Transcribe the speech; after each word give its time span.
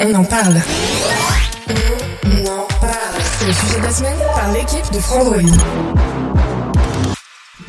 On 0.00 0.12
en 0.12 0.24
parle. 0.24 0.56
On 1.68 2.46
en 2.46 2.66
parle. 2.80 3.22
C'est 3.22 3.46
le 3.46 3.52
sujet 3.52 3.78
de 3.78 3.84
la 3.84 3.92
semaine 3.92 4.18
par 4.34 4.52
l'équipe 4.52 4.92
de 4.92 4.98
Frandroid. 4.98 5.40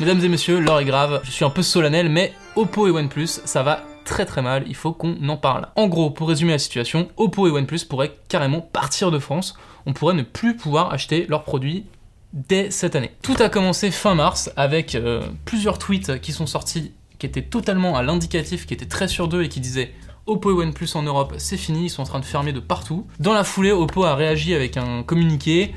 Mesdames 0.00 0.24
et 0.24 0.28
messieurs, 0.28 0.58
l'heure 0.58 0.80
est 0.80 0.84
grave, 0.84 1.20
je 1.22 1.30
suis 1.30 1.44
un 1.44 1.50
peu 1.50 1.62
solennel, 1.62 2.08
mais 2.08 2.32
Oppo 2.56 2.88
et 2.88 2.90
OnePlus, 2.90 3.28
ça 3.44 3.62
va 3.62 3.84
très 4.04 4.26
très 4.26 4.42
mal, 4.42 4.64
il 4.66 4.74
faut 4.74 4.92
qu'on 4.92 5.28
en 5.28 5.36
parle. 5.36 5.68
En 5.76 5.86
gros, 5.86 6.10
pour 6.10 6.28
résumer 6.28 6.50
la 6.50 6.58
situation, 6.58 7.08
Oppo 7.16 7.46
et 7.46 7.52
OnePlus 7.52 7.84
pourraient 7.88 8.16
carrément 8.28 8.60
partir 8.60 9.12
de 9.12 9.20
France, 9.20 9.56
on 9.86 9.92
pourrait 9.92 10.14
ne 10.14 10.22
plus 10.22 10.56
pouvoir 10.56 10.92
acheter 10.92 11.26
leurs 11.28 11.44
produits 11.44 11.86
dès 12.32 12.72
cette 12.72 12.96
année. 12.96 13.12
Tout 13.22 13.36
a 13.38 13.48
commencé 13.48 13.92
fin 13.92 14.16
mars 14.16 14.50
avec 14.56 14.96
euh, 14.96 15.22
plusieurs 15.44 15.78
tweets 15.78 16.20
qui 16.20 16.32
sont 16.32 16.46
sortis 16.46 16.92
qui 17.18 17.26
étaient 17.26 17.42
totalement 17.42 17.96
à 17.96 18.02
l'indicatif, 18.02 18.66
qui 18.66 18.74
étaient 18.74 18.86
très 18.86 19.08
sur 19.08 19.28
d'eux 19.28 19.42
et 19.42 19.48
qui 19.48 19.60
disaient 19.60 19.92
Oppo 20.26 20.50
et 20.50 20.54
OnePlus 20.54 20.88
en 20.94 21.02
Europe, 21.02 21.34
c'est 21.38 21.56
fini, 21.56 21.84
ils 21.84 21.88
sont 21.88 22.02
en 22.02 22.06
train 22.06 22.18
de 22.18 22.24
fermer 22.24 22.52
de 22.52 22.58
partout. 22.60 23.06
Dans 23.20 23.32
la 23.32 23.44
foulée, 23.44 23.70
Oppo 23.70 24.04
a 24.04 24.16
réagi 24.16 24.54
avec 24.54 24.76
un 24.76 25.04
communiqué. 25.04 25.72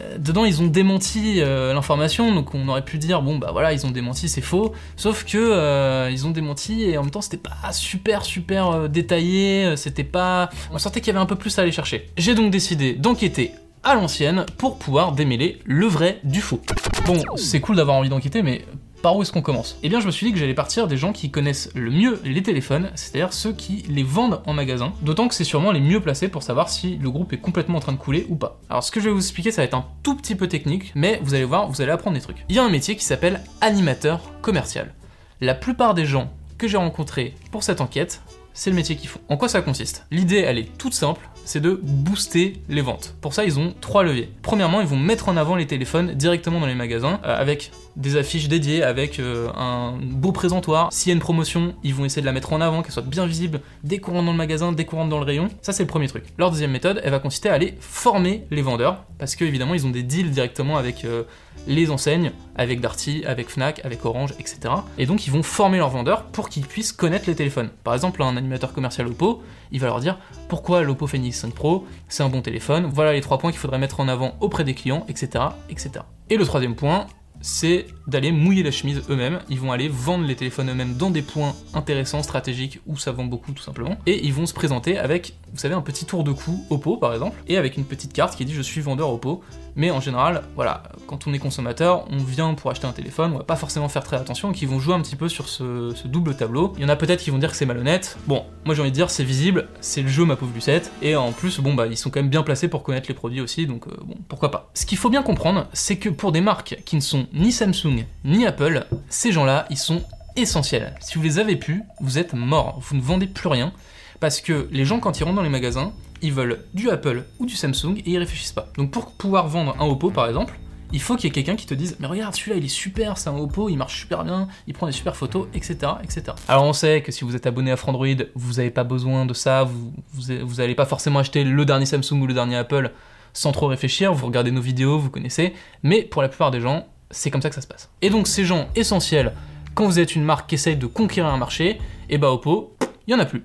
Euh, 0.00 0.16
dedans, 0.18 0.46
ils 0.46 0.62
ont 0.62 0.66
démenti 0.66 1.40
euh, 1.40 1.74
l'information, 1.74 2.34
donc 2.34 2.54
on 2.54 2.66
aurait 2.68 2.84
pu 2.84 2.98
dire 2.98 3.20
bon 3.20 3.38
bah 3.38 3.50
voilà, 3.52 3.72
ils 3.74 3.86
ont 3.86 3.90
démenti, 3.90 4.28
c'est 4.28 4.40
faux. 4.40 4.72
Sauf 4.96 5.24
que 5.24 5.36
euh, 5.38 6.10
ils 6.10 6.26
ont 6.26 6.30
démenti 6.30 6.84
et 6.84 6.96
en 6.96 7.02
même 7.02 7.10
temps, 7.10 7.20
c'était 7.20 7.36
pas 7.36 7.72
super 7.72 8.24
super 8.24 8.88
détaillé, 8.88 9.76
c'était 9.76 10.04
pas. 10.04 10.48
On 10.72 10.78
sentait 10.78 11.00
qu'il 11.00 11.08
y 11.08 11.16
avait 11.16 11.22
un 11.22 11.26
peu 11.26 11.36
plus 11.36 11.58
à 11.58 11.62
aller 11.62 11.72
chercher. 11.72 12.08
J'ai 12.16 12.34
donc 12.34 12.50
décidé 12.50 12.94
d'enquêter 12.94 13.52
à 13.84 13.94
l'ancienne 13.94 14.44
pour 14.56 14.78
pouvoir 14.78 15.12
démêler 15.12 15.60
le 15.64 15.86
vrai 15.86 16.20
du 16.24 16.40
faux. 16.40 16.60
Bon, 17.06 17.22
c'est 17.36 17.60
cool 17.60 17.76
d'avoir 17.76 17.96
envie 17.96 18.08
d'enquêter, 18.08 18.42
mais 18.42 18.64
par 19.02 19.16
où 19.16 19.22
est-ce 19.22 19.32
qu'on 19.32 19.42
commence 19.42 19.78
Eh 19.82 19.88
bien, 19.88 20.00
je 20.00 20.06
me 20.06 20.10
suis 20.10 20.26
dit 20.26 20.32
que 20.32 20.38
j'allais 20.38 20.54
partir 20.54 20.88
des 20.88 20.96
gens 20.96 21.12
qui 21.12 21.30
connaissent 21.30 21.70
le 21.74 21.90
mieux 21.90 22.20
les 22.24 22.42
téléphones, 22.42 22.90
c'est-à-dire 22.94 23.32
ceux 23.32 23.52
qui 23.52 23.84
les 23.88 24.02
vendent 24.02 24.42
en 24.46 24.52
magasin, 24.52 24.92
d'autant 25.02 25.28
que 25.28 25.34
c'est 25.34 25.44
sûrement 25.44 25.72
les 25.72 25.80
mieux 25.80 26.00
placés 26.00 26.28
pour 26.28 26.42
savoir 26.42 26.68
si 26.68 26.96
le 26.96 27.10
groupe 27.10 27.32
est 27.32 27.38
complètement 27.38 27.78
en 27.78 27.80
train 27.80 27.92
de 27.92 27.98
couler 27.98 28.26
ou 28.28 28.36
pas. 28.36 28.60
Alors, 28.68 28.82
ce 28.82 28.90
que 28.90 29.00
je 29.00 29.06
vais 29.06 29.14
vous 29.14 29.20
expliquer, 29.20 29.50
ça 29.50 29.62
va 29.62 29.66
être 29.66 29.74
un 29.74 29.86
tout 30.02 30.16
petit 30.16 30.34
peu 30.34 30.48
technique, 30.48 30.92
mais 30.94 31.20
vous 31.22 31.34
allez 31.34 31.44
voir, 31.44 31.68
vous 31.68 31.80
allez 31.80 31.92
apprendre 31.92 32.16
des 32.16 32.22
trucs. 32.22 32.44
Il 32.48 32.56
y 32.56 32.58
a 32.58 32.64
un 32.64 32.70
métier 32.70 32.96
qui 32.96 33.04
s'appelle 33.04 33.42
animateur 33.60 34.20
commercial. 34.42 34.94
La 35.40 35.54
plupart 35.54 35.94
des 35.94 36.04
gens 36.04 36.30
que 36.58 36.66
j'ai 36.66 36.76
rencontrés 36.76 37.34
pour 37.52 37.62
cette 37.62 37.80
enquête, 37.80 38.20
c'est 38.52 38.70
le 38.70 38.76
métier 38.76 38.96
qu'ils 38.96 39.08
font. 39.08 39.20
En 39.28 39.36
quoi 39.36 39.48
ça 39.48 39.62
consiste? 39.62 40.04
L'idée, 40.10 40.38
elle 40.38 40.58
est 40.58 40.76
toute 40.76 40.94
simple, 40.94 41.28
c'est 41.44 41.60
de 41.60 41.80
booster 41.80 42.60
les 42.68 42.82
ventes. 42.82 43.14
Pour 43.20 43.32
ça, 43.32 43.44
ils 43.44 43.58
ont 43.58 43.72
trois 43.80 44.02
leviers. 44.02 44.32
Premièrement, 44.42 44.80
ils 44.80 44.86
vont 44.86 44.96
mettre 44.96 45.28
en 45.28 45.36
avant 45.36 45.54
les 45.54 45.66
téléphones 45.66 46.12
directement 46.14 46.58
dans 46.58 46.66
les 46.66 46.74
magasins, 46.74 47.20
euh, 47.24 47.40
avec 47.40 47.70
des 47.98 48.16
affiches 48.16 48.48
dédiées, 48.48 48.82
avec 48.82 49.18
euh, 49.18 49.50
un 49.54 49.98
beau 50.00 50.32
présentoir. 50.32 50.88
S'il 50.92 51.10
y 51.10 51.12
a 51.12 51.14
une 51.14 51.20
promotion, 51.20 51.74
ils 51.82 51.94
vont 51.94 52.04
essayer 52.04 52.22
de 52.22 52.26
la 52.26 52.32
mettre 52.32 52.52
en 52.52 52.60
avant, 52.60 52.82
qu'elle 52.82 52.92
soit 52.92 53.02
bien 53.02 53.26
visible, 53.26 53.60
dès 53.82 53.98
dans 53.98 54.22
le 54.22 54.32
magasin, 54.32 54.72
dès 54.72 54.84
dans 54.84 55.18
le 55.18 55.24
rayon. 55.24 55.48
Ça, 55.60 55.72
c'est 55.72 55.82
le 55.82 55.88
premier 55.88 56.06
truc. 56.06 56.24
Leur 56.38 56.50
deuxième 56.50 56.70
méthode, 56.70 57.00
elle 57.04 57.10
va 57.10 57.18
consister 57.18 57.48
à 57.48 57.54
aller 57.54 57.74
former 57.80 58.46
les 58.50 58.62
vendeurs, 58.62 59.04
parce 59.18 59.34
que 59.34 59.44
évidemment, 59.44 59.74
ils 59.74 59.84
ont 59.84 59.90
des 59.90 60.04
deals 60.04 60.30
directement 60.30 60.76
avec 60.76 61.04
euh, 61.04 61.24
les 61.66 61.90
enseignes, 61.90 62.30
avec 62.54 62.80
Darty, 62.80 63.24
avec 63.26 63.50
Fnac, 63.50 63.84
avec 63.84 64.04
Orange, 64.04 64.32
etc. 64.38 64.60
Et 64.96 65.06
donc, 65.06 65.26
ils 65.26 65.32
vont 65.32 65.42
former 65.42 65.78
leurs 65.78 65.90
vendeurs 65.90 66.26
pour 66.26 66.48
qu'ils 66.48 66.66
puissent 66.66 66.92
connaître 66.92 67.24
les 67.26 67.34
téléphones. 67.34 67.70
Par 67.82 67.94
exemple, 67.94 68.22
un 68.22 68.36
animateur 68.36 68.72
commercial 68.72 69.08
Oppo, 69.08 69.42
il 69.72 69.80
va 69.80 69.88
leur 69.88 70.00
dire 70.00 70.18
pourquoi 70.48 70.82
l'Oppo 70.82 71.06
Phoenix 71.08 71.38
5 71.40 71.52
Pro, 71.52 71.84
c'est 72.08 72.22
un 72.22 72.28
bon 72.28 72.42
téléphone, 72.42 72.88
voilà 72.92 73.12
les 73.12 73.20
trois 73.20 73.38
points 73.38 73.50
qu'il 73.50 73.60
faudrait 73.60 73.78
mettre 73.78 74.00
en 74.00 74.08
avant 74.08 74.36
auprès 74.40 74.64
des 74.64 74.74
clients, 74.74 75.04
etc. 75.08 75.44
etc. 75.68 75.90
Et 76.30 76.36
le 76.36 76.44
troisième 76.44 76.74
point, 76.74 77.06
c'est 77.40 77.86
d'aller 78.08 78.32
mouiller 78.32 78.62
la 78.62 78.70
chemise 78.70 79.02
eux-mêmes. 79.08 79.38
Ils 79.48 79.60
vont 79.60 79.70
aller 79.70 79.88
vendre 79.88 80.24
les 80.24 80.34
téléphones 80.34 80.70
eux-mêmes 80.70 80.96
dans 80.96 81.10
des 81.10 81.22
points 81.22 81.54
intéressants, 81.74 82.22
stratégiques, 82.22 82.80
où 82.86 82.96
ça 82.96 83.12
vend 83.12 83.24
beaucoup 83.24 83.52
tout 83.52 83.62
simplement. 83.62 83.96
Et 84.06 84.26
ils 84.26 84.32
vont 84.32 84.46
se 84.46 84.54
présenter 84.54 84.98
avec, 84.98 85.34
vous 85.52 85.58
savez, 85.58 85.74
un 85.74 85.82
petit 85.82 86.04
tour 86.04 86.24
de 86.24 86.32
cou 86.32 86.64
Oppo 86.70 86.96
par 86.96 87.12
exemple, 87.12 87.36
et 87.46 87.56
avec 87.56 87.76
une 87.76 87.84
petite 87.84 88.12
carte 88.12 88.36
qui 88.36 88.44
dit 88.44 88.54
je 88.54 88.62
suis 88.62 88.80
vendeur 88.80 89.12
Oppo. 89.12 89.42
Mais 89.76 89.92
en 89.92 90.00
général, 90.00 90.42
voilà, 90.56 90.82
quand 91.06 91.28
on 91.28 91.32
est 91.32 91.38
consommateur, 91.38 92.04
on 92.10 92.16
vient 92.16 92.54
pour 92.54 92.68
acheter 92.68 92.88
un 92.88 92.92
téléphone, 92.92 93.32
on 93.32 93.38
va 93.38 93.44
pas 93.44 93.54
forcément 93.54 93.88
faire 93.88 94.02
très 94.02 94.16
attention, 94.16 94.48
donc 94.48 94.60
ils 94.60 94.66
vont 94.66 94.80
jouer 94.80 94.94
un 94.94 95.00
petit 95.00 95.14
peu 95.14 95.28
sur 95.28 95.48
ce, 95.48 95.92
ce 95.94 96.08
double 96.08 96.34
tableau. 96.34 96.72
Il 96.78 96.82
y 96.82 96.84
en 96.84 96.88
a 96.88 96.96
peut-être 96.96 97.22
qui 97.22 97.30
vont 97.30 97.38
dire 97.38 97.50
que 97.50 97.56
c'est 97.56 97.66
malhonnête. 97.66 98.18
Bon, 98.26 98.44
moi 98.64 98.74
j'ai 98.74 98.80
envie 98.80 98.90
de 98.90 98.96
dire 98.96 99.08
c'est 99.08 99.22
visible, 99.22 99.68
c'est 99.80 100.02
le 100.02 100.08
jeu 100.08 100.24
ma 100.24 100.34
pauvre 100.34 100.52
Lucette, 100.52 100.90
et 101.00 101.14
en 101.14 101.30
plus, 101.30 101.60
bon 101.60 101.74
bah 101.74 101.86
ils 101.86 101.96
sont 101.96 102.10
quand 102.10 102.20
même 102.20 102.30
bien 102.30 102.42
placés 102.42 102.66
pour 102.66 102.82
connaître 102.82 103.06
les 103.08 103.14
produits 103.14 103.40
aussi, 103.40 103.66
donc 103.68 103.86
euh, 103.86 103.92
bon, 104.04 104.16
pourquoi 104.28 104.50
pas. 104.50 104.70
Ce 104.74 104.84
qu'il 104.84 104.98
faut 104.98 105.10
bien 105.10 105.22
comprendre, 105.22 105.68
c'est 105.72 105.96
que 105.96 106.08
pour 106.08 106.32
des 106.32 106.40
marques 106.40 106.78
qui 106.84 106.96
ne 106.96 107.00
sont 107.00 107.26
ni 107.32 107.52
Samsung 107.52 107.97
ni 108.24 108.46
Apple, 108.46 108.86
ces 109.08 109.32
gens-là, 109.32 109.66
ils 109.70 109.78
sont 109.78 110.02
essentiels. 110.36 110.94
Si 111.00 111.16
vous 111.16 111.24
les 111.24 111.38
avez 111.38 111.56
pu, 111.56 111.82
vous 112.00 112.18
êtes 112.18 112.34
morts, 112.34 112.78
vous 112.80 112.96
ne 112.96 113.00
vendez 113.00 113.26
plus 113.26 113.48
rien, 113.48 113.72
parce 114.20 114.40
que 114.40 114.68
les 114.70 114.84
gens 114.84 115.00
quand 115.00 115.18
ils 115.18 115.24
rentrent 115.24 115.36
dans 115.36 115.42
les 115.42 115.48
magasins, 115.48 115.92
ils 116.22 116.32
veulent 116.32 116.64
du 116.74 116.90
Apple 116.90 117.24
ou 117.38 117.46
du 117.46 117.54
Samsung 117.54 117.96
et 117.98 118.10
ils 118.10 118.18
réfléchissent 118.18 118.52
pas. 118.52 118.68
Donc 118.76 118.90
pour 118.90 119.12
pouvoir 119.12 119.48
vendre 119.48 119.76
un 119.80 119.86
Oppo 119.86 120.10
par 120.10 120.26
exemple, 120.26 120.58
il 120.92 121.00
faut 121.00 121.16
qu'il 121.16 121.26
y 121.26 121.28
ait 121.28 121.32
quelqu'un 121.32 121.56
qui 121.56 121.66
te 121.66 121.74
dise 121.74 121.96
mais 122.00 122.06
regarde 122.06 122.34
celui-là 122.34 122.56
il 122.56 122.64
est 122.64 122.68
super, 122.68 123.18
c'est 123.18 123.28
un 123.28 123.36
Oppo, 123.36 123.68
il 123.68 123.76
marche 123.76 124.00
super 124.00 124.24
bien, 124.24 124.48
il 124.66 124.74
prend 124.74 124.86
des 124.86 124.92
super 124.92 125.16
photos, 125.16 125.46
etc. 125.54 125.92
etc. 126.02 126.22
Alors 126.48 126.64
on 126.64 126.72
sait 126.72 127.02
que 127.02 127.12
si 127.12 127.24
vous 127.24 127.36
êtes 127.36 127.46
abonné 127.46 127.70
à 127.70 127.76
Frandroid, 127.76 128.06
vous 128.34 128.54
n'avez 128.54 128.70
pas 128.70 128.84
besoin 128.84 129.26
de 129.26 129.34
ça, 129.34 129.64
vous, 129.64 129.92
vous, 130.12 130.46
vous 130.46 130.60
allez 130.60 130.74
pas 130.74 130.86
forcément 130.86 131.18
acheter 131.20 131.44
le 131.44 131.64
dernier 131.64 131.86
Samsung 131.86 132.20
ou 132.20 132.26
le 132.26 132.34
dernier 132.34 132.56
Apple 132.56 132.92
sans 133.32 133.52
trop 133.52 133.66
réfléchir, 133.68 134.12
vous 134.12 134.26
regardez 134.26 134.50
nos 134.50 134.60
vidéos, 134.60 134.98
vous 134.98 135.10
connaissez, 135.10 135.54
mais 135.82 136.02
pour 136.02 136.22
la 136.22 136.28
plupart 136.28 136.50
des 136.50 136.60
gens, 136.60 136.86
c'est 137.10 137.30
comme 137.30 137.42
ça 137.42 137.48
que 137.48 137.54
ça 137.54 137.60
se 137.60 137.66
passe. 137.66 137.90
Et 138.02 138.10
donc 138.10 138.26
ces 138.26 138.44
gens 138.44 138.68
essentiels, 138.74 139.34
quand 139.74 139.86
vous 139.86 139.98
êtes 139.98 140.16
une 140.16 140.24
marque 140.24 140.48
qui 140.48 140.56
essaye 140.56 140.76
de 140.76 140.86
conquérir 140.86 141.30
un 141.32 141.38
marché, 141.38 141.80
et 142.10 142.18
bah 142.18 142.30
Oppo, 142.30 142.76
il 143.06 143.12
y 143.12 143.14
en 143.14 143.20
a 143.20 143.26
plus. 143.26 143.44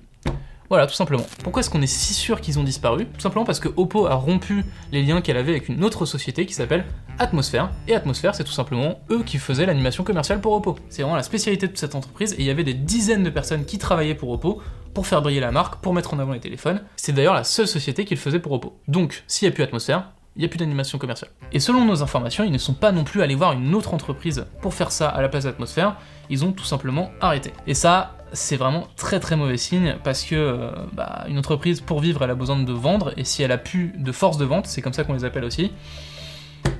Voilà, 0.70 0.86
tout 0.86 0.94
simplement. 0.94 1.24
Pourquoi 1.42 1.60
est-ce 1.60 1.68
qu'on 1.68 1.82
est 1.82 1.86
si 1.86 2.14
sûr 2.14 2.40
qu'ils 2.40 2.58
ont 2.58 2.64
disparu? 2.64 3.06
Tout 3.06 3.20
simplement 3.20 3.44
parce 3.44 3.60
que 3.60 3.68
Oppo 3.76 4.06
a 4.06 4.14
rompu 4.14 4.64
les 4.92 5.02
liens 5.02 5.20
qu'elle 5.20 5.36
avait 5.36 5.52
avec 5.52 5.68
une 5.68 5.84
autre 5.84 6.06
société 6.06 6.46
qui 6.46 6.54
s'appelle 6.54 6.86
Atmosphère. 7.18 7.70
Et 7.86 7.94
Atmosphère, 7.94 8.34
c'est 8.34 8.44
tout 8.44 8.52
simplement 8.52 8.98
eux 9.10 9.22
qui 9.22 9.38
faisaient 9.38 9.66
l'animation 9.66 10.04
commerciale 10.04 10.40
pour 10.40 10.54
Oppo. 10.54 10.76
C'est 10.88 11.02
vraiment 11.02 11.16
la 11.16 11.22
spécialité 11.22 11.68
de 11.68 11.76
cette 11.76 11.94
entreprise 11.94 12.32
et 12.32 12.40
il 12.40 12.46
y 12.46 12.50
avait 12.50 12.64
des 12.64 12.74
dizaines 12.74 13.22
de 13.22 13.30
personnes 13.30 13.66
qui 13.66 13.78
travaillaient 13.78 14.14
pour 14.14 14.30
Oppo 14.30 14.62
pour 14.94 15.06
faire 15.06 15.20
briller 15.20 15.40
la 15.40 15.52
marque, 15.52 15.82
pour 15.82 15.92
mettre 15.92 16.14
en 16.14 16.18
avant 16.18 16.32
les 16.32 16.40
téléphones. 16.40 16.80
C'est 16.96 17.12
d'ailleurs 17.12 17.34
la 17.34 17.44
seule 17.44 17.68
société 17.68 18.04
qui 18.04 18.14
le 18.14 18.20
faisait 18.20 18.38
pour 18.38 18.52
Oppo. 18.52 18.78
Donc, 18.88 19.24
s'il 19.26 19.46
n'y 19.46 19.52
a 19.52 19.54
plus 19.54 19.64
Atmosphère, 19.64 20.12
il 20.36 20.40
n'y 20.40 20.44
a 20.44 20.48
plus 20.48 20.58
d'animation 20.58 20.98
commerciale. 20.98 21.30
Et 21.52 21.60
selon 21.60 21.84
nos 21.84 22.02
informations, 22.02 22.44
ils 22.44 22.50
ne 22.50 22.58
sont 22.58 22.74
pas 22.74 22.92
non 22.92 23.04
plus 23.04 23.22
allés 23.22 23.34
voir 23.34 23.52
une 23.52 23.74
autre 23.74 23.94
entreprise 23.94 24.46
pour 24.60 24.74
faire 24.74 24.90
ça 24.90 25.08
à 25.08 25.22
la 25.22 25.28
place 25.28 25.44
d'Atmosphère, 25.44 25.96
ils 26.28 26.44
ont 26.44 26.52
tout 26.52 26.64
simplement 26.64 27.10
arrêté. 27.20 27.52
Et 27.66 27.74
ça, 27.74 28.16
c'est 28.32 28.56
vraiment 28.56 28.88
très 28.96 29.20
très 29.20 29.36
mauvais 29.36 29.56
signe 29.56 29.96
parce 30.02 30.24
que 30.24 30.34
euh, 30.34 30.70
bah, 30.92 31.24
une 31.28 31.38
entreprise 31.38 31.80
pour 31.80 32.00
vivre 32.00 32.22
elle 32.24 32.30
a 32.30 32.34
besoin 32.34 32.58
de 32.58 32.72
vendre 32.72 33.12
et 33.16 33.24
si 33.24 33.42
elle 33.42 33.52
a 33.52 33.58
plus 33.58 33.92
de 33.96 34.12
force 34.12 34.36
de 34.36 34.44
vente, 34.44 34.66
c'est 34.66 34.82
comme 34.82 34.92
ça 34.92 35.04
qu'on 35.04 35.12
les 35.12 35.24
appelle 35.24 35.44
aussi, 35.44 35.72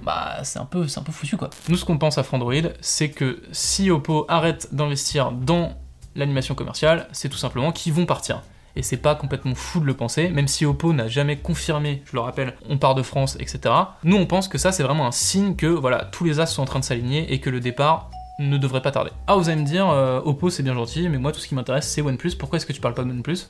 bah 0.03 0.39
c'est 0.43 0.59
un 0.59 0.65
peu 0.65 0.89
c'est 0.89 0.99
un 0.99 1.05
peu 1.05 1.13
foutu 1.13 1.37
quoi. 1.37 1.51
Nous 1.69 1.77
ce 1.77 1.85
qu'on 1.85 1.99
pense 1.99 2.19
à 2.19 2.25
Frandroid, 2.25 2.71
c'est 2.81 3.11
que 3.11 3.43
si 3.53 3.91
Oppo 3.91 4.27
arrête 4.29 4.75
d'investir 4.75 5.31
dans 5.31 5.79
l'animation 6.17 6.55
commerciale, 6.55 7.09
c'est 7.13 7.29
tout 7.29 7.39
simplement 7.39 7.73
qu'ils 7.73 7.93
vont 7.93 8.07
partir. 8.07 8.43
Et 8.77 8.83
c'est 8.83 8.97
pas 8.97 9.15
complètement 9.15 9.55
fou 9.55 9.81
de 9.81 9.85
le 9.85 9.95
penser, 9.95 10.29
même 10.31 10.49
si 10.49 10.67
Oppo 10.67 10.93
n'a 10.93 11.07
jamais 11.07 11.37
confirmé, 11.37 12.03
je 12.07 12.13
le 12.15 12.21
rappelle, 12.21 12.55
on 12.69 12.77
part 12.77 12.95
de 12.95 13.03
France, 13.03 13.37
etc. 13.39 13.75
Nous 14.03 14.17
on 14.17 14.27
pense 14.27 14.49
que 14.49 14.59
ça 14.59 14.73
c'est 14.73 14.83
vraiment 14.83 15.07
un 15.07 15.13
signe 15.13 15.55
que 15.55 15.67
voilà, 15.67 16.05
tous 16.05 16.25
les 16.25 16.41
as 16.41 16.47
sont 16.47 16.63
en 16.63 16.67
train 16.67 16.81
de 16.81 16.85
s'aligner 16.85 17.33
et 17.33 17.39
que 17.39 17.51
le 17.51 17.61
départ 17.61 18.11
ne 18.41 18.59
devrait 18.59 18.83
pas 18.83 18.91
tarder. 18.91 19.13
Ah, 19.29 19.37
vous 19.37 19.49
allez 19.49 19.61
me 19.61 19.67
dire, 19.67 19.89
euh, 19.89 20.21
Oppo 20.25 20.51
c'est 20.51 20.65
bien 20.65 20.75
gentil, 20.75 21.09
mais 21.09 21.19
moi 21.19 21.31
tout 21.31 21.39
ce 21.39 21.47
qui 21.47 21.55
m'intéresse 21.55 21.89
c'est 21.89 22.03
OnePlus. 22.03 22.33
Pourquoi 22.37 22.57
est-ce 22.57 22.67
que 22.67 22.73
tu 22.73 22.81
parles 22.81 22.95
pas 22.95 23.05
de 23.05 23.11
OnePlus? 23.11 23.49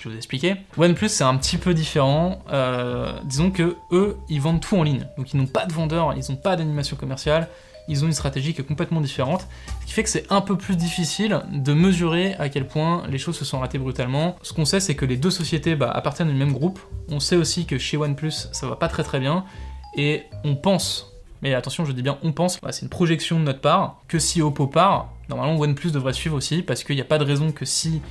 Je 0.00 0.08
vais 0.08 0.14
vous 0.14 0.16
expliquer. 0.16 0.56
OnePlus 0.76 1.10
c'est 1.10 1.24
un 1.24 1.36
petit 1.36 1.58
peu 1.58 1.72
différent. 1.72 2.42
Euh, 2.50 3.12
disons 3.24 3.50
que 3.50 3.76
eux, 3.92 4.16
ils 4.28 4.40
vendent 4.40 4.60
tout 4.60 4.76
en 4.76 4.82
ligne. 4.82 5.06
Donc 5.16 5.32
ils 5.32 5.36
n'ont 5.36 5.46
pas 5.46 5.66
de 5.66 5.72
vendeurs, 5.72 6.14
ils 6.14 6.28
n'ont 6.30 6.38
pas 6.38 6.56
d'animation 6.56 6.96
commerciale. 6.96 7.48
Ils 7.90 8.04
ont 8.04 8.06
une 8.06 8.14
stratégie 8.14 8.54
qui 8.54 8.62
est 8.62 8.64
complètement 8.64 9.00
différente, 9.00 9.46
ce 9.82 9.86
qui 9.86 9.92
fait 9.92 10.02
que 10.02 10.08
c'est 10.08 10.24
un 10.30 10.40
peu 10.40 10.56
plus 10.56 10.76
difficile 10.76 11.42
de 11.52 11.74
mesurer 11.74 12.34
à 12.38 12.48
quel 12.48 12.66
point 12.66 13.02
les 13.08 13.18
choses 13.18 13.36
se 13.36 13.44
sont 13.44 13.58
ratées 13.58 13.78
brutalement. 13.78 14.36
Ce 14.42 14.54
qu'on 14.54 14.64
sait, 14.64 14.80
c'est 14.80 14.94
que 14.94 15.04
les 15.04 15.16
deux 15.16 15.30
sociétés 15.30 15.74
bah, 15.74 15.90
appartiennent 15.90 16.30
au 16.30 16.34
même 16.34 16.52
groupe. 16.52 16.80
On 17.08 17.20
sait 17.20 17.36
aussi 17.36 17.66
que 17.66 17.76
chez 17.78 17.96
OnePlus, 17.96 18.30
ça 18.52 18.66
va 18.66 18.76
pas 18.76 18.88
très 18.88 19.02
très 19.02 19.20
bien, 19.20 19.44
et 19.96 20.22
on 20.44 20.54
pense 20.54 21.10
mais 21.42 21.54
attention, 21.54 21.84
je 21.84 21.92
dis 21.92 22.02
bien 22.02 22.18
on 22.22 22.32
pense, 22.32 22.60
bah, 22.60 22.72
c'est 22.72 22.82
une 22.82 22.90
projection 22.90 23.38
de 23.38 23.44
notre 23.44 23.60
part, 23.60 24.00
que 24.08 24.18
si 24.18 24.42
Oppo 24.42 24.66
part, 24.66 25.12
normalement 25.28 25.58
OnePlus 25.58 25.90
devrait 25.90 26.12
suivre 26.12 26.36
aussi, 26.36 26.62
parce 26.62 26.84
qu'il 26.84 26.96
n'y 26.96 27.00
a 27.00 27.06
pas 27.06 27.18
de 27.18 27.24
raison 27.24 27.50
que 27.50 27.64
si 27.64 28.02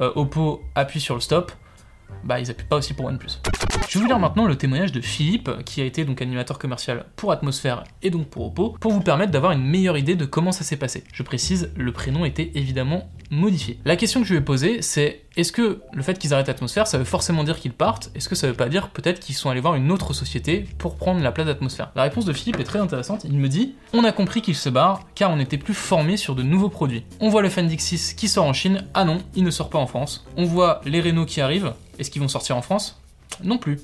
euh, 0.00 0.12
Oppo 0.14 0.62
appuie 0.74 1.00
sur 1.00 1.14
le 1.14 1.20
stop, 1.20 1.52
bah 2.26 2.40
ils 2.40 2.50
appuient 2.50 2.66
pas 2.66 2.76
aussi 2.76 2.92
pour 2.92 3.06
OnePlus. 3.06 3.40
Je 3.88 3.98
vais 3.98 4.00
vous 4.00 4.06
lire 4.06 4.18
maintenant 4.18 4.46
le 4.46 4.56
témoignage 4.56 4.92
de 4.92 5.00
Philippe, 5.00 5.50
qui 5.64 5.80
a 5.80 5.84
été 5.84 6.04
donc 6.04 6.20
animateur 6.20 6.58
commercial 6.58 7.06
pour 7.16 7.32
Atmosphère 7.32 7.84
et 8.02 8.10
donc 8.10 8.26
pour 8.26 8.46
Oppo, 8.46 8.76
pour 8.80 8.92
vous 8.92 9.00
permettre 9.00 9.32
d'avoir 9.32 9.52
une 9.52 9.64
meilleure 9.64 9.96
idée 9.96 10.16
de 10.16 10.24
comment 10.24 10.52
ça 10.52 10.64
s'est 10.64 10.76
passé. 10.76 11.04
Je 11.12 11.22
précise, 11.22 11.70
le 11.76 11.92
prénom 11.92 12.24
était 12.24 12.50
évidemment 12.54 13.08
modifié. 13.30 13.78
La 13.84 13.96
question 13.96 14.20
que 14.20 14.26
je 14.26 14.32
lui 14.32 14.38
ai 14.38 14.42
posée, 14.42 14.82
c'est 14.82 15.22
est-ce 15.36 15.52
que 15.52 15.82
le 15.92 16.02
fait 16.02 16.18
qu'ils 16.18 16.32
arrêtent 16.32 16.48
Atmosphère, 16.48 16.86
ça 16.86 16.98
veut 16.98 17.04
forcément 17.04 17.44
dire 17.44 17.58
qu'ils 17.58 17.72
partent? 17.72 18.10
Est-ce 18.14 18.28
que 18.28 18.34
ça 18.34 18.46
veut 18.46 18.54
pas 18.54 18.68
dire 18.68 18.88
peut-être 18.88 19.20
qu'ils 19.20 19.34
sont 19.34 19.50
allés 19.50 19.60
voir 19.60 19.74
une 19.74 19.92
autre 19.92 20.14
société 20.14 20.64
pour 20.78 20.96
prendre 20.96 21.20
la 21.20 21.30
place 21.30 21.46
d'Atmosphère? 21.46 21.92
La 21.94 22.04
réponse 22.04 22.24
de 22.24 22.32
Philippe 22.32 22.58
est 22.60 22.64
très 22.64 22.78
intéressante. 22.78 23.24
Il 23.24 23.38
me 23.38 23.48
dit 23.48 23.74
On 23.92 24.04
a 24.04 24.12
compris 24.12 24.40
qu'ils 24.40 24.56
se 24.56 24.68
barrent 24.68 25.02
car 25.14 25.30
on 25.30 25.36
n'était 25.36 25.58
plus 25.58 25.74
formé 25.74 26.16
sur 26.16 26.34
de 26.34 26.42
nouveaux 26.42 26.70
produits. 26.70 27.04
On 27.20 27.28
voit 27.28 27.42
le 27.42 27.50
Fendix 27.50 27.84
6 27.84 28.14
qui 28.14 28.28
sort 28.28 28.46
en 28.46 28.52
Chine. 28.52 28.86
Ah 28.94 29.04
non, 29.04 29.18
il 29.34 29.44
ne 29.44 29.50
sort 29.50 29.68
pas 29.68 29.78
en 29.78 29.86
France. 29.86 30.24
On 30.36 30.44
voit 30.44 30.80
les 30.84 31.00
Renault 31.00 31.26
qui 31.26 31.40
arrivent. 31.40 31.74
Est-ce 31.98 32.10
qu'ils 32.10 32.22
vont 32.22 32.28
sortir 32.28 32.56
en 32.56 32.62
France? 32.62 33.00
Non 33.42 33.58
plus. 33.58 33.80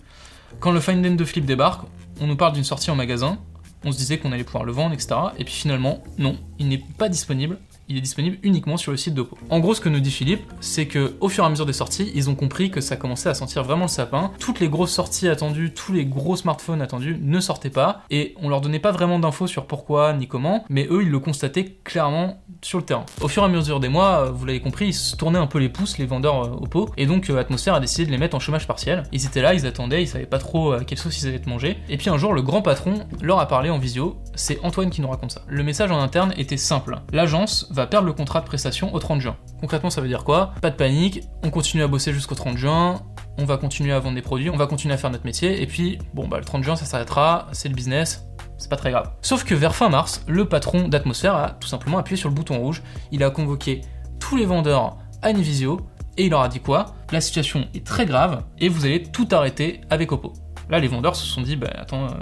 Quand 0.60 0.72
le 0.72 0.80
Find 0.80 1.04
End 1.04 1.14
de 1.14 1.24
Flip 1.24 1.44
débarque, 1.44 1.82
on 2.20 2.26
nous 2.26 2.36
parle 2.36 2.52
d'une 2.52 2.64
sortie 2.64 2.90
en 2.90 2.94
magasin, 2.94 3.38
on 3.84 3.92
se 3.92 3.96
disait 3.96 4.18
qu'on 4.18 4.32
allait 4.32 4.44
pouvoir 4.44 4.64
le 4.64 4.72
vendre, 4.72 4.94
etc. 4.94 5.14
Et 5.38 5.44
puis 5.44 5.54
finalement, 5.54 6.02
non, 6.18 6.38
il 6.58 6.68
n'est 6.68 6.82
pas 6.98 7.08
disponible 7.08 7.58
il 7.88 7.96
est 7.96 8.00
disponible 8.00 8.38
uniquement 8.42 8.76
sur 8.76 8.90
le 8.90 8.96
site 8.96 9.14
d'Oppo. 9.14 9.36
En 9.50 9.60
gros, 9.60 9.74
ce 9.74 9.80
que 9.80 9.88
nous 9.88 10.00
dit 10.00 10.10
Philippe, 10.10 10.42
c'est 10.60 10.86
que 10.86 11.14
au 11.20 11.28
fur 11.28 11.44
et 11.44 11.46
à 11.46 11.50
mesure 11.50 11.66
des 11.66 11.72
sorties, 11.72 12.10
ils 12.14 12.30
ont 12.30 12.34
compris 12.34 12.70
que 12.70 12.80
ça 12.80 12.96
commençait 12.96 13.28
à 13.28 13.34
sentir 13.34 13.62
vraiment 13.62 13.84
le 13.84 13.88
sapin. 13.88 14.30
Toutes 14.38 14.60
les 14.60 14.68
grosses 14.68 14.92
sorties 14.92 15.28
attendues, 15.28 15.72
tous 15.74 15.92
les 15.92 16.06
gros 16.06 16.36
smartphones 16.36 16.82
attendus 16.82 17.18
ne 17.20 17.40
sortaient 17.40 17.70
pas, 17.70 18.02
et 18.10 18.34
on 18.40 18.48
leur 18.48 18.60
donnait 18.60 18.78
pas 18.78 18.92
vraiment 18.92 19.18
d'infos 19.18 19.46
sur 19.46 19.66
pourquoi 19.66 20.12
ni 20.12 20.26
comment, 20.26 20.64
mais 20.68 20.86
eux, 20.90 21.02
ils 21.02 21.10
le 21.10 21.18
constataient 21.18 21.76
clairement 21.84 22.42
sur 22.62 22.78
le 22.78 22.84
terrain. 22.84 23.04
Au 23.20 23.28
fur 23.28 23.42
et 23.42 23.46
à 23.46 23.48
mesure 23.48 23.80
des 23.80 23.88
mois, 23.88 24.30
vous 24.30 24.44
l'avez 24.44 24.60
compris, 24.60 24.88
ils 24.88 24.94
se 24.94 25.16
tournaient 25.16 25.38
un 25.38 25.46
peu 25.46 25.58
les 25.58 25.68
pouces, 25.68 25.98
les 25.98 26.06
vendeurs 26.06 26.44
euh, 26.44 26.62
Oppo, 26.62 26.90
et 26.96 27.06
donc 27.06 27.30
euh, 27.30 27.38
Atmosphère 27.38 27.74
a 27.74 27.80
décidé 27.80 28.06
de 28.06 28.10
les 28.10 28.18
mettre 28.18 28.36
en 28.36 28.40
chômage 28.40 28.66
partiel. 28.66 29.02
Ils 29.12 29.26
étaient 29.26 29.42
là, 29.42 29.54
ils 29.54 29.66
attendaient, 29.66 30.02
ils 30.02 30.08
savaient 30.08 30.26
pas 30.26 30.38
trop 30.38 30.76
quelle 30.86 30.98
sauce 30.98 31.20
ils 31.22 31.28
allaient 31.28 31.42
manger. 31.46 31.78
Et 31.88 31.96
puis 31.96 32.10
un 32.10 32.18
jour, 32.18 32.32
le 32.32 32.42
grand 32.42 32.62
patron 32.62 33.06
leur 33.20 33.38
a 33.38 33.48
parlé 33.48 33.70
en 33.70 33.78
visio, 33.78 34.16
c'est 34.34 34.58
Antoine 34.64 34.90
qui 34.90 35.00
nous 35.00 35.08
raconte 35.08 35.32
ça. 35.32 35.42
Le 35.46 35.62
message 35.62 35.90
en 35.90 36.00
interne 36.00 36.32
était 36.36 36.56
simple. 36.56 36.98
L'agence 37.12 37.68
va 37.70 37.86
perdre 37.86 38.06
le 38.06 38.12
contrat 38.12 38.40
de 38.40 38.46
prestation 38.46 38.94
au 38.94 38.98
30 38.98 39.20
juin. 39.20 39.36
Concrètement, 39.60 39.90
ça 39.90 40.00
veut 40.00 40.08
dire 40.08 40.24
quoi? 40.24 40.52
Pas 40.60 40.70
de 40.70 40.76
panique, 40.76 41.22
on 41.42 41.50
continue 41.50 41.82
à 41.82 41.88
bosser 41.88 42.12
jusqu'au 42.12 42.34
30 42.34 42.56
juin, 42.56 43.02
on 43.38 43.44
va 43.44 43.56
continuer 43.56 43.92
à 43.92 43.98
vendre 43.98 44.14
des 44.14 44.22
produits, 44.22 44.50
on 44.50 44.56
va 44.56 44.66
continuer 44.66 44.94
à 44.94 44.98
faire 44.98 45.10
notre 45.10 45.24
métier, 45.24 45.62
et 45.62 45.66
puis, 45.66 45.98
bon, 46.14 46.28
bah, 46.28 46.38
le 46.38 46.44
30 46.44 46.62
juin, 46.64 46.76
ça 46.76 46.84
s'arrêtera, 46.84 47.48
c'est 47.52 47.68
le 47.68 47.74
business, 47.74 48.26
c'est 48.58 48.68
pas 48.70 48.76
très 48.76 48.90
grave. 48.90 49.10
Sauf 49.22 49.44
que 49.44 49.54
vers 49.54 49.74
fin 49.74 49.88
mars, 49.88 50.24
le 50.26 50.48
patron 50.48 50.88
d'Atmosphère 50.88 51.34
a 51.34 51.50
tout 51.50 51.68
simplement 51.68 51.98
appuyé 51.98 52.16
sur 52.16 52.28
le 52.28 52.34
bouton 52.34 52.58
rouge, 52.58 52.82
il 53.10 53.22
a 53.24 53.30
convoqué 53.30 53.80
tous 54.20 54.36
les 54.36 54.44
vendeurs 54.44 54.96
à 55.22 55.30
une 55.30 55.40
visio, 55.40 55.80
et 56.16 56.26
il 56.26 56.30
leur 56.30 56.42
a 56.42 56.48
dit 56.48 56.60
quoi? 56.60 56.94
La 57.10 57.20
situation 57.20 57.66
est 57.74 57.86
très 57.86 58.06
grave, 58.06 58.44
et 58.58 58.68
vous 58.68 58.84
allez 58.84 59.02
tout 59.02 59.28
arrêter 59.32 59.80
avec 59.88 60.12
Oppo. 60.12 60.32
Là, 60.72 60.78
les 60.78 60.88
vendeurs 60.88 61.16
se 61.16 61.26
sont 61.26 61.42
dit, 61.42 61.56
bah 61.56 61.68
attends, 61.74 62.06
euh, 62.06 62.14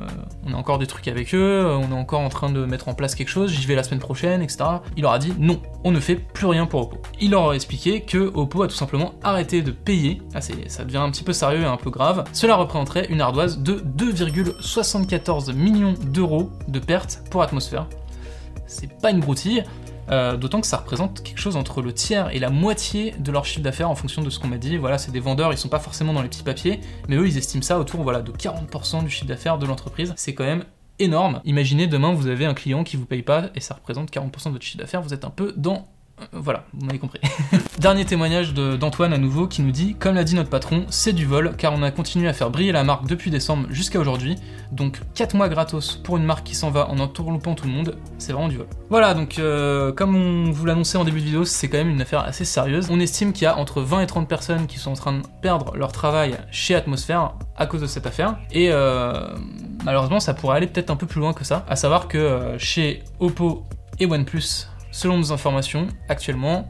on 0.45 0.55
a 0.55 0.57
encore 0.57 0.79
des 0.79 0.89
trucs 0.89 1.07
avec 1.07 1.37
eux, 1.37 1.39
euh, 1.39 1.77
on 1.77 1.93
est 1.93 1.97
encore 1.97 2.19
en 2.19 2.29
train 2.29 2.51
de 2.51 2.65
mettre 2.65 2.89
en 2.89 2.95
place 2.95 3.15
quelque 3.15 3.29
chose, 3.29 3.53
j'y 3.53 3.65
vais 3.65 3.77
la 3.77 3.85
semaine 3.85 4.01
prochaine, 4.01 4.43
etc. 4.43 4.65
Il 4.97 5.03
leur 5.03 5.13
a 5.13 5.21
dit, 5.21 5.33
non, 5.39 5.63
on 5.85 5.93
ne 5.93 6.01
fait 6.01 6.17
plus 6.17 6.47
rien 6.47 6.67
pour 6.67 6.81
Oppo. 6.81 7.01
Il 7.21 7.31
leur 7.31 7.51
a 7.51 7.55
expliqué 7.55 8.01
que 8.01 8.19
Oppo 8.19 8.65
a 8.65 8.67
tout 8.67 8.75
simplement 8.75 9.15
arrêté 9.23 9.63
de 9.63 9.71
payer, 9.71 10.21
ah, 10.35 10.41
ça 10.41 10.85
devient 10.85 10.97
un 10.97 11.13
petit 11.13 11.23
peu 11.23 11.33
sérieux 11.33 11.61
et 11.61 11.65
un 11.65 11.77
peu 11.77 11.91
grave, 11.91 12.25
cela 12.33 12.57
représenterait 12.57 13.07
une 13.09 13.21
ardoise 13.21 13.61
de 13.61 13.75
2,74 13.75 15.53
millions 15.53 15.95
d'euros 16.07 16.51
de 16.67 16.81
pertes 16.81 17.23
pour 17.31 17.43
Atmosphère. 17.43 17.87
C'est 18.67 19.01
pas 19.01 19.13
une 19.13 19.21
broutille, 19.21 19.63
euh, 20.11 20.37
d'autant 20.37 20.61
que 20.61 20.67
ça 20.67 20.79
représente 20.79 21.23
quelque 21.23 21.39
chose 21.39 21.57
entre 21.57 21.83
le 21.83 21.93
tiers 21.93 22.31
et 22.35 22.39
la 22.39 22.51
moitié 22.51 23.15
de 23.19 23.31
leur 23.31 23.45
chiffre 23.45 23.63
d'affaires 23.63 23.91
en 23.91 23.95
fonction 23.95 24.23
de 24.23 24.31
ce 24.31 24.39
qu'on 24.39 24.49
m'a 24.49 24.59
dit. 24.59 24.77
Voilà, 24.77 24.99
c'est 24.99 25.13
des 25.13 25.21
vendeurs, 25.21 25.53
ils 25.53 25.59
sont 25.59 25.69
pas 25.69 25.79
forcément 25.79 26.13
dans 26.13 26.23
les 26.23 26.29
petits 26.29 26.43
papiers, 26.43 26.81
mais 27.09 27.17
eux 27.17 27.27
ils 27.27 27.37
estiment 27.37 27.63
ça 27.63 27.79
autour 27.79 28.05
de 28.05 28.33
40% 28.33 29.05
du 29.05 29.11
chiffre 29.11 29.27
d'affaires 29.27 29.59
de 29.59 29.67
l'entreprise. 29.67 30.13
C'est 30.17 30.35
quand 30.35 30.45
même 30.45 30.65
énorme. 30.99 31.41
Imaginez 31.45 31.87
demain 31.87 32.13
vous 32.13 32.27
avez 32.27 32.45
un 32.45 32.55
client 32.55 32.85
qui 32.85 32.97
vous 32.97 33.07
paye 33.07 33.23
pas 33.23 33.51
et 33.55 33.61
ça 33.61 33.75
représente 33.75 34.11
40% 34.11 34.47
de 34.47 34.51
votre 34.51 34.65
chiffre 34.65 34.79
d'affaires, 34.79 35.03
vous 35.03 35.15
êtes 35.15 35.25
un 35.25 35.31
peu 35.31 35.55
dans 35.57 35.89
voilà, 36.33 36.65
vous 36.73 36.87
m'avez 36.87 36.99
compris. 36.99 37.21
Dernier 37.79 38.05
témoignage 38.05 38.55
d'Antoine 38.55 39.13
à 39.13 39.19
nouveau 39.19 39.47
qui 39.47 39.63
nous 39.63 39.71
dit 39.71 39.95
Comme 39.95 40.15
l'a 40.15 40.25
dit 40.25 40.35
notre 40.35 40.51
patron, 40.51 40.85
c'est 40.91 41.13
du 41.13 41.27
vol 41.27 41.55
car 41.57 41.73
on 41.73 41.83
a 41.83 41.91
continué 41.91 42.29
à 42.29 42.33
faire 42.33 42.51
briller 42.51 42.73
la 42.73 42.85
marque 42.85 43.07
depuis 43.07 43.31
décembre 43.31 43.67
jusqu'à 43.71 43.99
aujourd'hui. 43.99 44.37
Donc 44.73 45.01
4 45.15 45.35
mois 45.35 45.49
gratos 45.49 45.97
pour 45.97 46.17
une 46.17 46.25
marque 46.25 46.47
qui 46.47 46.55
s'en 46.55 46.71
va 46.71 46.89
en 46.89 46.99
entourloupant 46.99 47.55
tout 47.55 47.67
le 47.67 47.73
monde, 47.73 47.97
c'est 48.19 48.33
vraiment 48.33 48.49
du 48.49 48.57
vol. 48.57 48.67
Voilà, 48.89 49.15
donc 49.15 49.39
euh, 49.39 49.93
comme 49.93 50.15
on 50.15 50.51
vous 50.51 50.67
l'annonçait 50.67 50.99
en 50.99 51.05
début 51.05 51.21
de 51.21 51.25
vidéo, 51.25 51.45
c'est 51.45 51.69
quand 51.69 51.79
même 51.79 51.91
une 51.91 52.03
affaire 52.03 52.21
assez 52.21 52.45
sérieuse. 52.45 52.89
On 52.91 53.01
estime 53.01 53.33
qu'il 53.33 53.45
y 53.45 53.47
a 53.47 53.57
entre 53.57 53.81
20 53.81 54.03
et 54.03 54.07
30 54.07 54.29
personnes 54.29 54.67
qui 54.67 54.79
sont 54.79 54.93
en 54.93 54.97
train 54.97 55.13
de 55.13 55.23
perdre 55.43 55.77
leur 55.77 55.93
travail 55.93 56.37
chez 56.51 56.75
Atmosphère 56.75 57.33
à 57.57 57.67
cause 57.67 57.81
de 57.81 57.87
cette 57.87 58.07
affaire. 58.07 58.37
Et 58.53 58.69
euh, 58.71 59.29
malheureusement, 59.85 60.21
ça 60.21 60.35
pourrait 60.35 60.57
aller 60.57 60.67
peut-être 60.67 60.91
un 60.91 60.97
peu 60.97 61.07
plus 61.07 61.21
loin 61.21 61.33
que 61.33 61.45
ça. 61.45 61.65
À 61.69 61.77
savoir 61.77 62.09
que 62.09 62.55
chez 62.59 63.03
Oppo 63.19 63.65
et 63.99 64.07
OnePlus, 64.07 64.67
selon 64.91 65.19
nos 65.19 65.33
informations, 65.33 65.89
actuellement, 66.09 66.69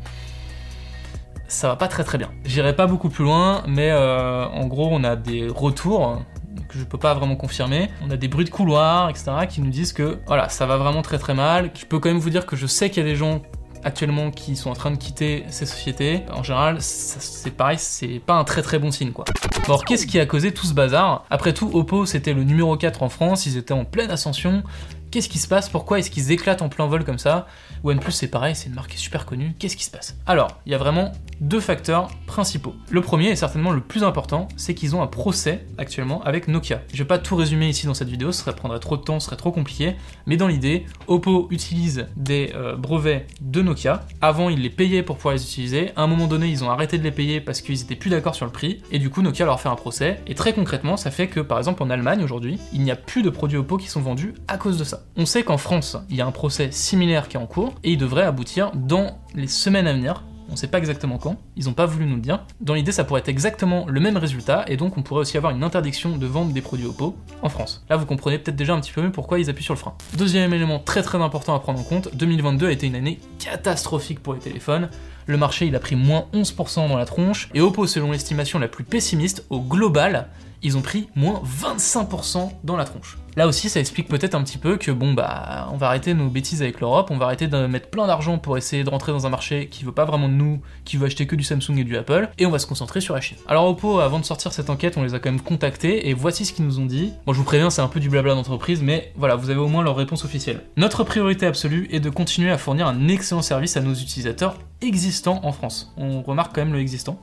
ça 1.49 1.69
va 1.69 1.76
pas 1.76 1.88
très 1.88 2.05
très 2.05 2.19
bien. 2.19 2.31
J'irai 2.44 2.75
pas 2.76 2.87
beaucoup 2.87 3.08
plus 3.08 3.25
loin, 3.25 3.62
mais 3.67 3.90
euh, 3.90 4.46
en 4.46 4.67
gros, 4.67 4.88
on 4.90 5.02
a 5.05 5.17
des 5.17 5.49
retours 5.49 6.22
que 6.69 6.78
je 6.78 6.84
peux 6.84 6.99
pas 6.99 7.14
vraiment 7.14 7.37
confirmer. 7.37 7.90
On 8.06 8.11
a 8.11 8.17
des 8.17 8.28
bruits 8.28 8.44
de 8.44 8.50
couloir, 8.50 9.11
etc., 9.11 9.32
qui 9.49 9.61
nous 9.61 9.70
disent 9.70 9.93
que 9.93 10.19
voilà, 10.26 10.49
ça 10.49 10.67
va 10.67 10.76
vraiment 10.76 11.02
très 11.02 11.19
très 11.19 11.34
mal. 11.34 11.70
Je 11.75 11.84
peux 11.84 11.99
quand 11.99 12.08
même 12.08 12.19
vous 12.19 12.31
dire 12.31 12.46
que 12.46 12.56
je 12.56 12.67
sais 12.67 12.90
qu'il 12.90 13.02
y 13.02 13.06
a 13.06 13.08
des 13.08 13.17
gens 13.17 13.43
actuellement 13.82 14.31
qui 14.31 14.56
sont 14.56 14.70
en 14.70 14.75
train 14.75 14.90
de 14.90 14.96
quitter 14.96 15.44
ces 15.49 15.67
sociétés. 15.67 16.22
En 16.32 16.43
général, 16.43 16.76
c'est 16.81 17.50
pareil, 17.50 17.78
c'est 17.78 18.20
pas 18.25 18.34
un 18.34 18.44
très 18.44 18.62
très 18.62 18.78
bon 18.78 18.90
signe 18.90 19.12
quoi. 19.12 19.25
Alors 19.64 19.84
qu'est-ce 19.84 20.06
qui 20.06 20.19
a 20.20 20.26
causé 20.26 20.52
tout 20.52 20.67
ce 20.67 20.75
bazar? 20.75 21.25
Après 21.31 21.52
tout, 21.52 21.70
Oppo 21.72 22.06
c'était 22.06 22.34
le 22.34 22.44
numéro 22.44 22.76
4 22.76 23.02
en 23.02 23.08
France, 23.08 23.46
ils 23.46 23.56
étaient 23.56 23.72
en 23.72 23.84
pleine 23.84 24.11
ascension, 24.11 24.62
Qu'est-ce 25.10 25.28
qui 25.28 25.38
se 25.38 25.48
passe? 25.48 25.68
Pourquoi 25.68 25.98
est-ce 25.98 26.08
qu'ils 26.08 26.30
éclatent 26.30 26.62
en 26.62 26.68
plein 26.68 26.86
vol 26.86 27.02
comme 27.02 27.18
ça? 27.18 27.48
OnePlus 27.82 28.12
c'est 28.12 28.28
pareil, 28.28 28.54
c'est 28.54 28.68
une 28.68 28.76
marque 28.76 28.92
super 28.92 29.26
connue. 29.26 29.56
Qu'est-ce 29.58 29.76
qui 29.76 29.82
se 29.82 29.90
passe? 29.90 30.16
Alors, 30.24 30.60
il 30.66 30.72
y 30.72 30.74
a 30.76 30.78
vraiment 30.78 31.10
deux 31.40 31.58
facteurs 31.58 32.10
principaux. 32.26 32.74
Le 32.90 33.00
premier 33.00 33.28
et 33.30 33.34
certainement 33.34 33.72
le 33.72 33.80
plus 33.80 34.04
important, 34.04 34.46
c'est 34.56 34.72
qu'ils 34.74 34.94
ont 34.94 35.02
un 35.02 35.08
procès 35.08 35.66
actuellement 35.78 36.22
avec 36.22 36.46
Nokia. 36.46 36.82
Je 36.92 36.98
vais 36.98 37.08
pas 37.08 37.18
tout 37.18 37.34
résumer 37.34 37.68
ici 37.68 37.86
dans 37.86 37.94
cette 37.94 38.08
vidéo, 38.08 38.30
ça 38.30 38.52
prendrait 38.52 38.78
trop 38.78 38.96
de 38.96 39.02
temps, 39.02 39.18
ce 39.18 39.26
serait 39.26 39.36
trop 39.36 39.50
compliqué, 39.50 39.96
mais 40.26 40.36
dans 40.36 40.46
l'idée, 40.46 40.86
Oppo 41.08 41.48
utilise 41.50 42.06
des 42.16 42.52
euh, 42.54 42.76
brevets 42.76 43.26
de 43.40 43.62
Nokia. 43.62 44.06
Avant, 44.20 44.48
ils 44.48 44.60
les 44.60 44.70
payaient 44.70 45.02
pour 45.02 45.16
pouvoir 45.16 45.34
les 45.34 45.42
utiliser. 45.42 45.90
À 45.96 46.02
un 46.02 46.06
moment 46.06 46.28
donné, 46.28 46.46
ils 46.46 46.62
ont 46.62 46.70
arrêté 46.70 46.98
de 46.98 47.02
les 47.02 47.10
payer 47.10 47.40
parce 47.40 47.62
qu'ils 47.62 47.82
étaient 47.82 47.96
plus 47.96 48.10
d'accord 48.10 48.36
sur 48.36 48.46
le 48.46 48.52
prix, 48.52 48.80
et 48.92 49.00
du 49.00 49.10
coup, 49.10 49.22
Nokia 49.22 49.44
leur 49.44 49.60
fait 49.60 49.68
un 49.68 49.74
procès. 49.74 50.20
Et 50.28 50.36
très 50.36 50.52
concrètement, 50.52 50.96
ça 50.96 51.10
fait 51.10 51.26
que 51.26 51.40
par 51.40 51.58
exemple 51.58 51.82
en 51.82 51.90
Allemagne 51.90 52.22
aujourd'hui, 52.22 52.60
il 52.72 52.82
n'y 52.82 52.92
a 52.92 52.96
plus 52.96 53.22
de 53.22 53.30
produits 53.30 53.58
Oppo 53.58 53.76
qui 53.76 53.88
sont 53.88 54.02
vendus 54.02 54.34
à 54.46 54.56
cause 54.56 54.78
de 54.78 54.84
ça. 54.84 55.00
On 55.17 55.26
sait 55.26 55.43
qu'en 55.43 55.58
France, 55.58 55.97
il 56.08 56.17
y 56.17 56.20
a 56.20 56.26
un 56.26 56.32
procès 56.32 56.70
similaire 56.70 57.29
qui 57.29 57.37
est 57.37 57.41
en 57.41 57.47
cours 57.47 57.75
et 57.82 57.93
il 57.93 57.99
devrait 57.99 58.23
aboutir 58.23 58.73
dans 58.75 59.19
les 59.35 59.47
semaines 59.47 59.87
à 59.87 59.93
venir. 59.93 60.25
On 60.52 60.56
sait 60.56 60.67
pas 60.67 60.79
exactement 60.79 61.19
quand, 61.19 61.37
ils 61.56 61.69
ont 61.69 61.75
pas 61.75 61.87
voulu 61.87 62.06
nous 62.06 62.17
le 62.17 62.20
dire. 62.20 62.44
Dans 62.61 62.75
l'idée, 62.75 62.91
ça 62.91 63.05
pourrait 63.05 63.20
être 63.20 63.29
exactement 63.29 63.87
le 63.87 64.00
même 64.00 64.17
résultat 64.17 64.64
et 64.67 64.76
donc 64.76 64.99
on 64.99 65.02
pourrait 65.02 65.20
aussi 65.20 65.37
avoir 65.37 65.55
une 65.55 65.62
interdiction 65.62 66.17
de 66.17 66.26
vente 66.26 66.52
des 66.52 66.61
produits 66.61 66.87
Oppo 66.87 67.14
en 67.43 67.49
France. 67.49 67.85
Là, 67.88 67.97
vous 67.97 68.05
comprenez 68.05 68.38
peut-être 68.38 68.56
déjà 68.56 68.75
un 68.75 68.81
petit 68.81 68.93
peu 68.93 69.00
mieux 69.00 69.12
pourquoi 69.12 69.38
ils 69.38 69.49
appuient 69.49 69.62
sur 69.62 69.75
le 69.75 69.79
frein. 69.79 69.94
Deuxième 70.17 70.52
élément 70.52 70.81
très 70.81 71.03
très 71.03 71.19
important 71.19 71.55
à 71.55 71.61
prendre 71.61 71.79
en 71.79 71.85
compte, 71.85 72.14
2022 72.17 72.67
a 72.67 72.73
été 72.73 72.88
une 72.88 72.96
année 72.96 73.20
catastrophique 73.42 74.20
pour 74.20 74.34
les 74.34 74.40
téléphones. 74.40 74.90
Le 75.26 75.37
marché, 75.37 75.66
il 75.66 75.75
a 75.75 75.81
pris 75.81 75.96
moins 75.96 76.26
11% 76.34 76.88
dans 76.88 76.96
la 76.96 77.06
tronche 77.06 77.48
et 77.54 77.60
Oppo, 77.60 77.87
selon 77.87 78.12
l'estimation 78.12 78.58
la 78.58 78.69
plus 78.69 78.84
pessimiste, 78.84 79.44
au 79.50 79.60
global, 79.60 80.28
ils 80.62 80.76
ont 80.76 80.82
pris 80.82 81.08
moins 81.14 81.42
25% 81.62 82.50
dans 82.65 82.76
la 82.76 82.84
tronche. 82.84 83.17
Là 83.36 83.46
aussi, 83.46 83.69
ça 83.69 83.79
explique 83.79 84.08
peut-être 84.08 84.34
un 84.34 84.43
petit 84.43 84.58
peu 84.58 84.76
que 84.76 84.91
bon 84.91 85.15
bah, 85.15 85.69
on 85.72 85.76
va 85.76 85.86
arrêter 85.86 86.15
nos 86.15 86.29
bêtises 86.29 86.62
avec 86.62 86.81
l'Europe, 86.81 87.10
on 87.10 87.17
va 87.17 87.26
arrêter 87.26 87.46
de 87.46 87.67
mettre 87.67 87.88
plein 87.88 88.06
d'argent 88.08 88.38
pour 88.38 88.58
essayer 88.58 88.82
de 88.82 88.91
rentrer 88.91 89.12
dans 89.12 89.24
un 89.24 89.31
marché 89.31 89.69
qui 89.69 89.84
veut 89.84 89.93
pas 89.93 90.05
vraiment 90.05 90.29
de 90.29 90.34
nous, 90.34 90.60
qui 90.84 90.96
veut 90.96 91.06
acheter 91.06 91.26
que 91.26 91.36
du 91.36 91.44
Samsung 91.44 91.79
et 91.79 91.84
du 91.84 91.96
Apple, 91.96 92.29
et 92.38 92.46
on 92.46 92.50
va 92.50 92.58
se 92.58 92.67
concentrer 92.67 93.00
sur 93.00 93.15
la 93.15 93.20
Chine. 93.20 93.36
Alors 93.46 93.69
Oppo, 93.69 94.00
avant 94.00 94.19
de 94.19 94.24
sortir 94.24 94.53
cette 94.53 94.69
enquête, 94.69 94.96
on 94.96 95.05
les 95.05 95.15
a 95.15 95.20
quand 95.20 95.31
même 95.31 95.41
contactés 95.41 96.08
et 96.08 96.15
voici 96.15 96.44
ce 96.44 96.53
qu'ils 96.53 96.65
nous 96.65 96.81
ont 96.81 96.86
dit. 96.86 97.12
Bon, 97.24 97.32
je 97.32 97.38
vous 97.38 97.44
préviens, 97.44 97.70
c'est 97.70 97.82
un 97.82 97.88
peu 97.88 98.00
du 98.00 98.10
blabla 98.10 98.34
d'entreprise, 98.34 98.82
mais 98.82 99.12
voilà, 99.17 99.36
vous 99.36 99.48
avez 99.48 99.60
au 99.60 99.69
moins 99.69 99.84
leur 99.84 99.96
réponse 99.96 100.24
officielle. 100.24 100.62
Notre 100.76 101.05
priorité 101.05 101.46
absolue 101.46 101.88
est 101.93 102.00
de 102.00 102.10
continuer 102.10 102.50
à 102.50 102.58
fournir 102.58 102.88
un 102.88 103.06
excellent 103.06 103.30
service 103.43 103.77
à 103.77 103.81
nos 103.81 103.94
utilisateurs 103.94 104.58
existants 104.81 105.41
en 105.43 105.53
France. 105.53 105.93
On 105.96 106.22
remarque 106.22 106.55
quand 106.55 106.63
même 106.63 106.72
le 106.72 106.81
existant. 106.81 107.19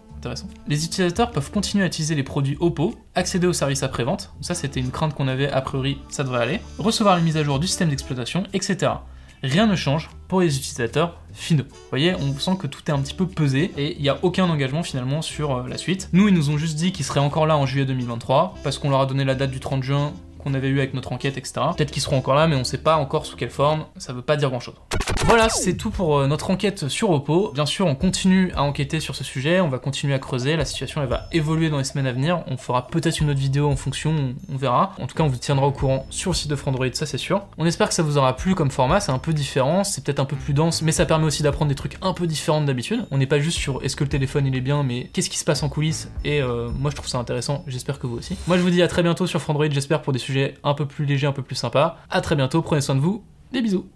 Les 0.67 0.85
utilisateurs 0.85 1.31
peuvent 1.31 1.51
continuer 1.51 1.83
à 1.83 1.87
utiliser 1.87 2.15
les 2.15 2.23
produits 2.23 2.57
Oppo, 2.59 2.95
accéder 3.15 3.47
au 3.47 3.53
service 3.53 3.83
après-vente, 3.83 4.33
ça 4.41 4.55
c'était 4.55 4.79
une 4.79 4.91
crainte 4.91 5.13
qu'on 5.13 5.27
avait 5.27 5.49
a 5.49 5.61
priori, 5.61 5.99
ça 6.09 6.23
devrait 6.23 6.41
aller, 6.41 6.59
recevoir 6.77 7.17
les 7.17 7.21
mises 7.21 7.37
à 7.37 7.43
jour 7.43 7.59
du 7.59 7.67
système 7.67 7.89
d'exploitation, 7.89 8.43
etc. 8.53 8.91
Rien 9.43 9.67
ne 9.67 9.75
change 9.75 10.09
pour 10.27 10.41
les 10.41 10.57
utilisateurs 10.57 11.21
finaux. 11.31 11.65
Vous 11.69 11.89
voyez, 11.89 12.15
on 12.15 12.37
sent 12.39 12.57
que 12.59 12.65
tout 12.65 12.81
est 12.87 12.91
un 12.91 12.99
petit 12.99 13.13
peu 13.13 13.27
pesé 13.27 13.71
et 13.77 13.95
il 13.95 14.01
n'y 14.01 14.09
a 14.09 14.17
aucun 14.23 14.45
engagement 14.45 14.81
finalement 14.81 15.21
sur 15.21 15.55
euh, 15.55 15.67
la 15.67 15.77
suite. 15.77 16.09
Nous, 16.11 16.27
ils 16.27 16.33
nous 16.33 16.49
ont 16.49 16.57
juste 16.57 16.75
dit 16.75 16.91
qu'ils 16.91 17.05
seraient 17.05 17.19
encore 17.19 17.45
là 17.45 17.55
en 17.55 17.67
juillet 17.67 17.85
2023 17.85 18.55
parce 18.63 18.79
qu'on 18.79 18.89
leur 18.89 19.01
a 19.01 19.05
donné 19.05 19.25
la 19.25 19.35
date 19.35 19.51
du 19.51 19.59
30 19.59 19.83
juin 19.83 20.13
qu'on 20.47 20.53
avait 20.53 20.69
eu 20.69 20.79
avec 20.79 20.93
notre 20.93 21.11
enquête, 21.11 21.37
etc. 21.37 21.53
Peut-être 21.75 21.91
qu'ils 21.91 22.01
seront 22.01 22.17
encore 22.17 22.35
là, 22.35 22.47
mais 22.47 22.55
on 22.55 22.63
sait 22.63 22.77
pas 22.77 22.95
encore 22.97 23.25
sous 23.25 23.35
quelle 23.35 23.49
forme, 23.49 23.85
ça 23.97 24.13
veut 24.13 24.21
pas 24.21 24.37
dire 24.37 24.49
grand 24.49 24.59
chose. 24.59 24.75
Voilà, 25.25 25.49
c'est 25.49 25.75
tout 25.75 25.89
pour 25.89 26.19
euh, 26.19 26.27
notre 26.27 26.51
enquête 26.51 26.87
sur 26.87 27.09
Oppo. 27.09 27.51
Bien 27.53 27.65
sûr, 27.65 27.85
on 27.85 27.95
continue 27.95 28.51
à 28.55 28.63
enquêter 28.63 28.99
sur 28.99 29.15
ce 29.15 29.23
sujet, 29.23 29.59
on 29.59 29.67
va 29.67 29.79
continuer 29.79 30.13
à 30.13 30.19
creuser, 30.19 30.55
la 30.55 30.65
situation 30.65 31.01
elle 31.01 31.09
va 31.09 31.27
évoluer 31.31 31.69
dans 31.69 31.77
les 31.77 31.83
semaines 31.83 32.07
à 32.07 32.13
venir, 32.13 32.43
on 32.47 32.55
fera 32.55 32.87
peut-être 32.87 33.19
une 33.19 33.29
autre 33.29 33.39
vidéo 33.39 33.69
en 33.69 33.75
fonction, 33.75 34.35
on 34.51 34.55
verra. 34.55 34.93
En 35.01 35.07
tout 35.07 35.15
cas, 35.15 35.23
on 35.23 35.27
vous 35.27 35.37
tiendra 35.37 35.67
au 35.67 35.71
courant 35.71 36.05
sur 36.09 36.31
le 36.31 36.35
site 36.35 36.49
de 36.49 36.55
Frandroid, 36.55 36.87
ça 36.93 37.05
c'est 37.05 37.17
sûr. 37.17 37.41
On 37.57 37.65
espère 37.65 37.89
que 37.89 37.93
ça 37.93 38.03
vous 38.03 38.17
aura 38.17 38.35
plu 38.35 38.55
comme 38.55 38.71
format, 38.71 38.99
c'est 38.99 39.11
un 39.11 39.19
peu 39.19 39.33
différent, 39.33 39.83
c'est 39.83 40.03
peut-être 40.03 40.19
un 40.19 40.25
peu 40.25 40.35
plus 40.35 40.53
dense, 40.53 40.81
mais 40.81 40.91
ça 40.91 41.05
permet 41.05 41.25
aussi 41.25 41.43
d'apprendre 41.43 41.69
des 41.69 41.75
trucs 41.75 41.97
un 42.01 42.13
peu 42.13 42.27
différents 42.27 42.61
d'habitude. 42.61 43.05
On 43.11 43.17
n'est 43.17 43.27
pas 43.27 43.39
juste 43.39 43.57
sur 43.57 43.83
est-ce 43.83 43.95
que 43.95 44.03
le 44.03 44.09
téléphone 44.09 44.45
il 44.45 44.55
est 44.55 44.61
bien, 44.61 44.83
mais 44.83 45.09
qu'est-ce 45.13 45.29
qui 45.29 45.37
se 45.37 45.45
passe 45.45 45.63
en 45.63 45.69
coulisses, 45.69 46.09
et 46.23 46.41
euh, 46.41 46.69
moi 46.69 46.91
je 46.91 46.95
trouve 46.95 47.09
ça 47.09 47.17
intéressant, 47.17 47.63
j'espère 47.67 47.99
que 47.99 48.07
vous 48.07 48.17
aussi. 48.17 48.37
Moi 48.47 48.57
je 48.57 48.61
vous 48.61 48.69
dis 48.69 48.81
à 48.81 48.87
très 48.87 49.03
bientôt 49.03 49.27
sur 49.27 49.41
Frandroid, 49.41 49.69
j'espère 49.69 50.01
pour 50.01 50.13
des 50.13 50.19
sujets 50.19 50.36
un 50.63 50.73
peu 50.73 50.85
plus 50.85 51.05
légers, 51.05 51.27
un 51.27 51.31
peu 51.31 51.43
plus 51.43 51.55
sympas. 51.55 51.97
À 52.09 52.21
très 52.21 52.35
bientôt, 52.35 52.61
prenez 52.61 52.81
soin 52.81 52.95
de 52.95 53.01
vous, 53.01 53.23
des 53.51 53.61
bisous 53.61 53.87